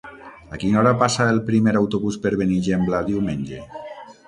[0.55, 3.63] A quina hora passa el primer autobús per Benigembla diumenge?